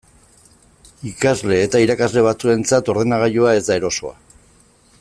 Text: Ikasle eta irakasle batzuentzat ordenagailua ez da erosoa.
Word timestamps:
Ikasle 1.09 1.59
eta 1.65 1.81
irakasle 1.83 2.23
batzuentzat 2.29 2.89
ordenagailua 2.95 3.53
ez 3.59 3.63
da 3.69 3.77
erosoa. 3.83 4.17